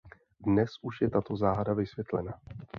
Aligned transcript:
Dnes 0.39 0.71
už 0.81 1.01
je 1.01 1.09
tato 1.09 1.35
záhada 1.37 1.73
vysvětlena. 1.73 2.33